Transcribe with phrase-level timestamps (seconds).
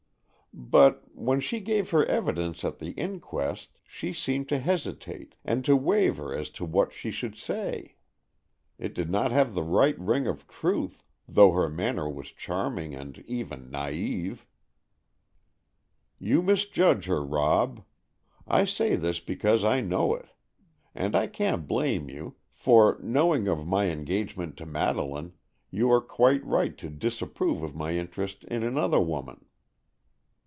[0.53, 6.49] "But—when she gave her evidence at the inquest—she seemed to hesitate, and to waver as
[6.51, 7.95] to what she should say.
[8.77, 13.69] It did not have the ring of truth, though her manner was charming and even
[13.71, 14.39] naïve."
[16.19, 17.85] "You misjudge her, Rob.
[18.45, 20.31] I say this because I know it.
[20.93, 25.31] And I can't blame you, for, knowing of my engagement to Madeleine,
[25.69, 29.45] you are quite right to disapprove of my interest in another woman."